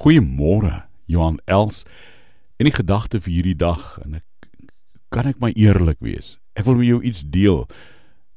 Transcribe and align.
Goeiemôre, 0.00 0.86
Johan 1.12 1.36
Els. 1.44 1.82
En 2.56 2.64
die 2.64 2.72
gedagte 2.72 3.18
vir 3.20 3.34
hierdie 3.34 3.58
dag 3.60 3.98
en 4.00 4.16
ek 4.16 4.48
kan 5.12 5.28
ek 5.28 5.40
maar 5.42 5.52
eerlik 5.52 6.00
wees. 6.00 6.38
Ek 6.56 6.64
wil 6.64 6.78
met 6.78 6.88
jou 6.88 7.00
iets 7.04 7.20
deel. 7.28 7.66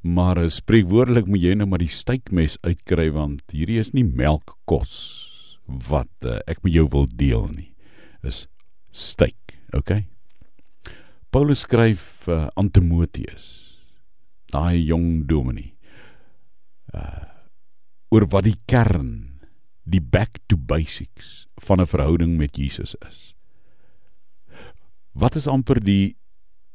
Maar 0.04 0.42
spreekwoordelik 0.52 1.30
moet 1.32 1.46
jy 1.46 1.56
nou 1.56 1.70
maar 1.72 1.80
die 1.80 1.92
steekmes 1.92 2.58
uitkry 2.68 3.08
want 3.16 3.56
hierdie 3.56 3.80
is 3.80 3.94
nie 3.96 4.04
melkkos 4.04 4.92
wat 5.88 6.28
uh, 6.28 6.42
ek 6.52 6.60
met 6.68 6.76
jou 6.76 6.84
wil 6.92 7.08
deel 7.08 7.48
nie. 7.54 7.70
Is 8.28 8.44
steek, 8.92 9.56
okay? 9.72 10.04
Paulus 11.32 11.64
skryf 11.64 12.28
uh, 12.28 12.50
aan 12.60 12.74
Timoteus, 12.76 13.46
daai 14.52 14.84
jong 14.84 15.24
dominee. 15.32 15.72
Uh 16.92 17.32
oor 18.14 18.28
wat 18.30 18.46
die 18.46 18.60
kern 18.70 19.33
die 19.94 20.02
back 20.02 20.42
to 20.50 20.58
basics 20.58 21.46
van 21.62 21.82
'n 21.82 21.88
verhouding 21.88 22.38
met 22.38 22.58
Jesus 22.58 22.96
is. 23.08 23.36
Wat 25.14 25.36
is 25.36 25.48
amper 25.48 25.80
die 25.80 26.18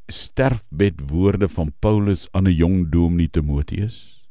sterfbed 0.07 1.11
woorde 1.11 1.49
van 1.49 1.73
Paulus 1.79 2.29
aan 2.33 2.47
'n 2.47 2.55
jong 2.55 2.91
dominee 2.91 3.31
Timoteus? 3.31 4.25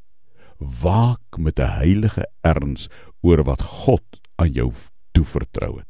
Waak 0.58 1.38
met 1.38 1.60
'n 1.60 1.78
heilige 1.84 2.26
erns 2.42 2.88
oor 3.22 3.44
wat 3.44 3.62
God 3.62 4.04
aan 4.36 4.52
jou 4.52 4.72
toevertrou 5.12 5.78
het. 5.78 5.88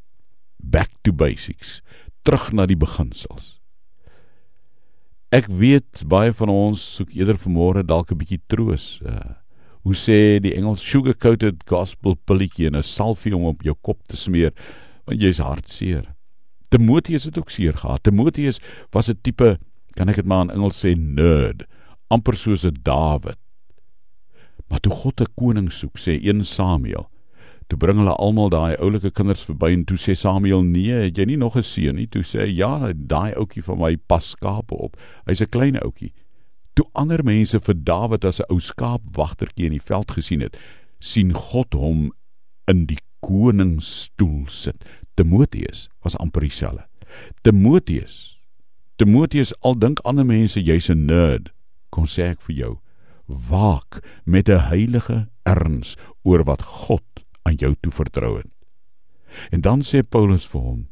Back 0.56 0.90
to 1.02 1.12
basics, 1.12 1.80
terug 2.22 2.52
na 2.52 2.66
die 2.66 2.76
beginsels. 2.76 3.60
Ek 5.28 5.46
weet 5.46 6.02
baie 6.08 6.32
van 6.32 6.48
ons 6.48 6.94
soek 6.94 7.12
eerder 7.12 7.36
vanmôre 7.36 7.84
dalk 7.84 8.10
'n 8.12 8.18
bietjie 8.18 8.40
troos. 8.46 9.00
Uh, 9.04 9.36
hoe 9.82 9.94
sê 9.94 10.40
die 10.40 10.54
Engels 10.54 10.82
sugar 10.82 11.14
coated 11.14 11.64
gospel 11.66 12.16
pilletjie 12.26 12.66
en 12.66 12.76
'n 12.76 12.82
salfie 12.82 13.36
om 13.36 13.44
op 13.44 13.62
jou 13.62 13.74
kop 13.82 14.02
te 14.08 14.16
smeer 14.16 14.52
want 15.06 15.20
jy's 15.20 15.38
hartseer. 15.38 16.14
Timoteus 16.70 17.24
het 17.24 17.38
ook 17.38 17.50
seer 17.50 17.72
gehad. 17.72 18.02
Timoteus 18.02 18.60
was 18.92 19.08
'n 19.08 19.18
tipe 19.22 19.58
kan 19.98 20.08
ek 20.08 20.16
dit 20.16 20.26
maar 20.30 20.46
in 20.46 20.54
Engels 20.54 20.78
sê 20.78 20.94
nerd, 20.94 21.66
amper 22.14 22.36
soos 22.36 22.64
'n 22.64 22.76
Dawid. 22.82 23.38
Maar 24.68 24.80
toe 24.80 24.92
God 24.92 25.20
'n 25.20 25.32
koning 25.34 25.72
soek, 25.72 25.98
sê 25.98 26.20
1 26.22 26.44
Samuel, 26.44 27.10
toe 27.68 27.78
bring 27.78 27.98
hulle 27.98 28.14
almal 28.16 28.48
daai 28.48 28.76
oulike 28.76 29.10
kinders 29.10 29.44
verby 29.44 29.72
en 29.72 29.84
toe 29.84 29.96
sê 29.96 30.14
Samuel: 30.16 30.62
"Nee, 30.62 30.92
het 31.08 31.16
jy 31.16 31.24
nie 31.24 31.36
nog 31.36 31.56
'n 31.56 31.62
seun 31.62 31.96
nie?" 31.96 32.06
Toe 32.06 32.22
sê 32.22 32.40
hy: 32.40 32.56
"Ja, 32.56 32.92
daai 32.94 33.34
ouetjie 33.34 33.62
van 33.62 33.78
my 33.78 33.96
pas 33.96 34.30
skape 34.30 34.74
op. 34.74 34.96
Hy's 35.26 35.40
'n 35.42 35.50
klein 35.50 35.76
ouetjie." 35.80 36.12
Toe 36.78 36.86
ander 36.94 37.24
mense 37.26 37.58
vir 37.58 37.74
Dawid 37.74 38.24
as 38.24 38.38
'n 38.38 38.46
ou 38.54 38.60
skaapwagtertjie 38.62 39.66
in 39.66 39.74
die 39.74 39.86
veld 39.90 40.12
gesien 40.14 40.44
het, 40.46 40.54
sien 41.02 41.32
God 41.34 41.74
hom 41.74 42.12
in 42.70 42.86
die 42.86 43.00
koningsstoel 43.26 44.46
sit. 44.46 44.84
Timoteus 45.16 45.88
was 46.04 46.14
amper 46.22 46.46
dieselfde. 46.46 46.86
Timoteus 47.42 48.38
Timoteus 48.96 49.52
al 49.62 49.74
dink 49.74 49.98
ander 50.04 50.24
mense 50.24 50.62
jy's 50.62 50.88
'n 50.90 51.06
nerd, 51.06 51.50
kom 51.90 52.04
sê 52.04 52.30
ek 52.30 52.40
vir 52.46 52.56
jou, 52.56 52.78
waak 53.26 53.98
met 54.24 54.48
'n 54.48 54.70
heilige 54.70 55.28
erns 55.46 55.96
oor 56.22 56.44
wat 56.44 56.62
God 56.62 57.24
aan 57.42 57.56
jou 57.56 57.74
toe 57.82 57.92
vertrou 57.92 58.36
het. 58.36 58.50
En 59.50 59.60
dan 59.60 59.82
sê 59.82 60.02
Paulus 60.08 60.46
vir 60.46 60.60
hom: 60.60 60.88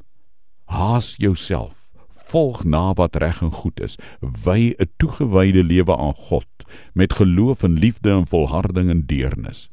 Haas 0.67 1.17
jouself 1.17 1.86
volg 2.27 2.65
na 2.65 2.93
wat 2.99 3.17
reg 3.17 3.43
en 3.43 3.55
goed 3.55 3.81
is, 3.81 3.97
wy 4.21 4.75
'n 4.79 4.91
toegewyde 4.99 5.63
lewe 5.63 5.97
aan 5.97 6.15
God 6.15 6.47
met 6.93 7.13
geloof 7.13 7.63
en 7.63 7.79
liefde 7.79 8.11
en 8.11 8.27
volharding 8.27 8.91
en 8.91 9.07
deernis. 9.07 9.71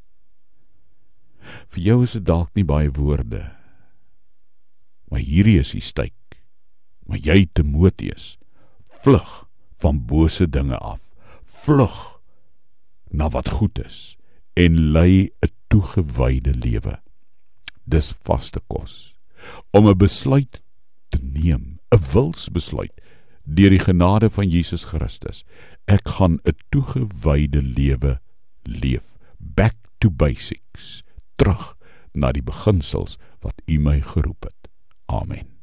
Vir 1.68 1.82
jou 1.84 2.04
is 2.04 2.12
dit 2.12 2.26
dalk 2.26 2.50
nie 2.56 2.66
baie 2.66 2.92
woorde. 2.92 3.52
Maar 5.10 5.20
hierdie 5.20 5.60
is 5.60 5.72
die 5.72 5.82
styk. 5.82 6.14
Maar 7.06 7.18
jy 7.18 7.48
Timoteus, 7.54 8.38
vlug 9.04 9.46
van 9.78 10.06
bose 10.06 10.48
dinge 10.50 10.78
af. 10.78 11.10
Vlug 11.44 12.20
na 13.12 13.30
wat 13.30 13.50
goed 13.50 13.80
is 13.86 14.18
en 14.54 14.92
lei 14.94 15.30
'n 15.42 15.52
toegewyde 15.68 16.54
lewe. 16.54 17.00
Dis 17.86 18.14
vaste 18.22 18.62
kos 18.68 19.14
om 19.72 19.88
'n 19.88 19.98
besluit 19.98 20.64
te 21.10 21.20
neem 21.22 21.73
'n 21.94 22.02
wilsbesluit 22.14 23.02
deur 23.46 23.70
die 23.70 23.80
genade 23.80 24.30
van 24.30 24.50
Jesus 24.50 24.84
Christus. 24.90 25.44
Ek 25.86 26.08
gaan 26.18 26.40
'n 26.44 26.58
toegewyde 26.70 27.62
lewe 27.62 28.20
leef. 28.64 29.18
Back 29.38 29.76
to 30.00 30.10
basics. 30.10 31.04
Terug 31.36 31.76
na 32.14 32.32
die 32.32 32.44
beginsels 32.44 33.18
wat 33.42 33.62
U 33.68 33.80
my 33.80 34.02
geroep 34.02 34.44
het. 34.44 34.70
Amen. 35.06 35.63